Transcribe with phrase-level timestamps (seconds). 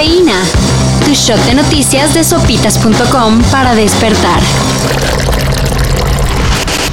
[0.00, 0.42] Cafeína.
[1.04, 4.40] Tu shot de noticias de sopitas.com para despertar.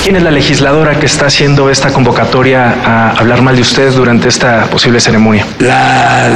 [0.03, 4.27] ¿Quién es la legisladora que está haciendo esta convocatoria a hablar mal de ustedes durante
[4.27, 5.47] esta posible ceremonia?
[5.59, 6.29] La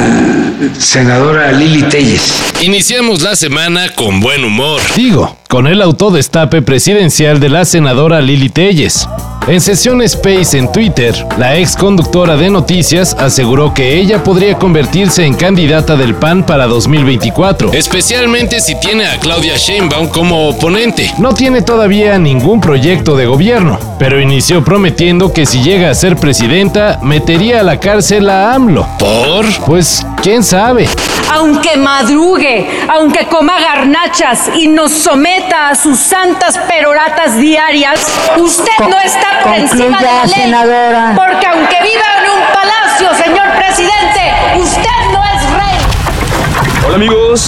[0.78, 2.42] senadora Lili Telles.
[2.62, 4.80] Iniciamos la semana con buen humor.
[4.96, 9.06] Digo, con el autodestape presidencial de la senadora Lili Telles.
[9.46, 15.26] En sesión Space en Twitter, la ex conductora de noticias aseguró que ella podría convertirse
[15.26, 17.74] en candidata del PAN para 2024.
[17.74, 21.12] Especialmente si tiene a Claudia Sheinbaum como oponente.
[21.18, 26.16] No tiene todavía ningún proyecto de gobierno, pero inició prometiendo que si llega a ser
[26.16, 28.88] presidenta, metería a la cárcel a AMLO.
[28.98, 29.44] ¿Por?
[29.66, 30.88] Pues, quién sabe.
[31.34, 38.98] Aunque madrugue, aunque coma garnachas y nos someta a sus santas peroratas diarias, usted no
[39.00, 40.34] está por encima de la ley.
[40.34, 41.12] senadora.
[41.16, 45.78] Porque aunque viva en un palacio, señor presidente, usted no es rey.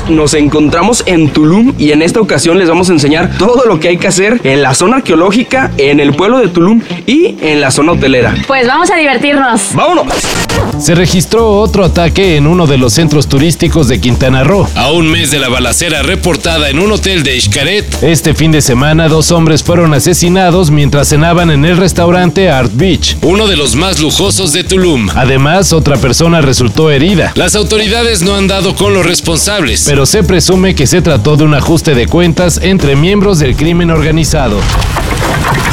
[0.09, 3.89] Nos encontramos en Tulum y en esta ocasión les vamos a enseñar todo lo que
[3.89, 7.71] hay que hacer en la zona arqueológica, en el pueblo de Tulum y en la
[7.71, 8.35] zona hotelera.
[8.47, 9.75] Pues vamos a divertirnos.
[9.75, 10.13] ¡Vámonos!
[10.79, 14.69] Se registró otro ataque en uno de los centros turísticos de Quintana Roo.
[14.77, 18.61] A un mes de la balacera reportada en un hotel de Xcaret, Este fin de
[18.61, 23.17] semana, dos hombres fueron asesinados mientras cenaban en el restaurante Art Beach.
[23.23, 25.09] uno de los más lujosos de Tulum.
[25.15, 29.81] Además, otra persona resultó herida, Las autoridades no han dado con los responsables.
[29.95, 33.93] Pero se presume que se trató de un ajuste de cuentas entre miembros del crimen
[33.93, 34.59] organizado.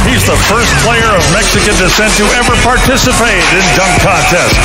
[0.05, 4.55] He's the first player of Mexican descent to ever participate in dunk contest.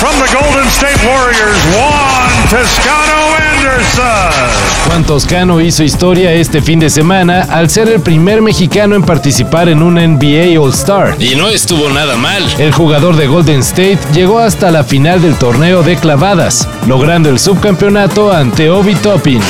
[0.00, 4.66] From the Golden State Warriors, Juan Toscano Anderson.
[4.88, 9.68] Juan Toscano hizo historia este fin de semana al ser el primer mexicano en participar
[9.68, 11.16] en un NBA All-Star.
[11.18, 12.42] Y no estuvo nada mal.
[12.58, 17.38] El jugador de Golden State llegó hasta la final del torneo de clavadas, logrando el
[17.38, 19.42] subcampeonato ante Obi Toppin.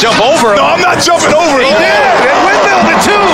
[0.00, 0.56] Jump over.
[0.56, 1.60] No, I'm not jumping over.
[1.60, 2.08] He did.
[2.22, 3.27] It windmilled it all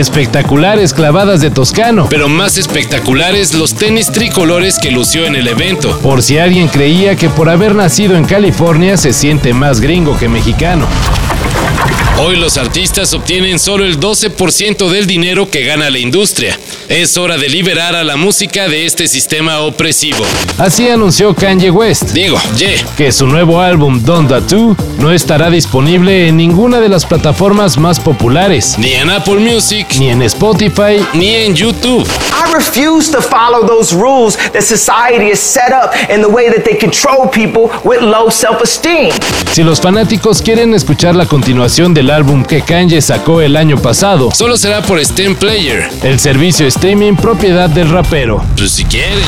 [0.00, 2.06] Espectaculares clavadas de Toscano.
[2.08, 5.98] Pero más espectaculares los tenis tricolores que lució en el evento.
[5.98, 10.26] Por si alguien creía que por haber nacido en California se siente más gringo que
[10.26, 10.86] mexicano.
[12.18, 16.58] Hoy los artistas obtienen solo el 12% del dinero que gana la industria.
[16.90, 20.24] Es hora de liberar a la música de este sistema opresivo.
[20.58, 26.26] Así anunció Kanye West, Diego, ye, que su nuevo álbum Donda 2 no estará disponible
[26.26, 31.28] en ninguna de las plataformas más populares, ni en Apple Music, ni en Spotify, ni
[31.28, 32.08] en YouTube.
[32.42, 36.64] I refuse to follow those rules that society has set up and the way that
[36.64, 39.12] they control people with low self-esteem.
[39.52, 44.30] Si los fanáticos quieren escuchar la continuación del álbum que Kanye sacó el año pasado,
[44.34, 45.88] Solo será por Stem Player.
[46.02, 48.42] el servicio streaming propiedad del rapero.
[48.56, 49.18] Pues si quieren.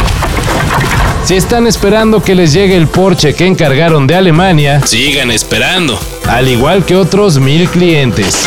[1.25, 5.99] Si están esperando que les llegue el Porsche que encargaron de Alemania, Sigan esperando.
[6.27, 8.47] al igual que otros mil clientes.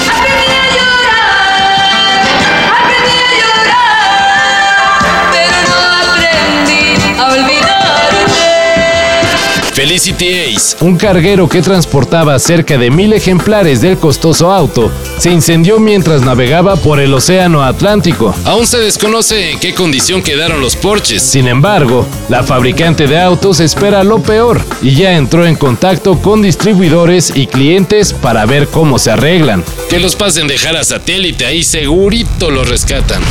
[10.82, 16.76] Un carguero que transportaba cerca de mil ejemplares del costoso auto se incendió mientras navegaba
[16.76, 18.36] por el Océano Atlántico.
[18.46, 21.24] Aún se desconoce en qué condición quedaron los Porches.
[21.24, 26.44] Sin embargo, la fabricante de autos espera lo peor y ya entró en contacto con
[26.44, 29.64] distribuidores y clientes para ver cómo se arreglan.
[29.90, 33.24] Que los pasen dejar a satélite, ahí segurito los rescatan.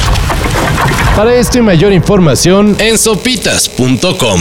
[1.14, 4.40] Para esto y mayor información, En sopitas.com.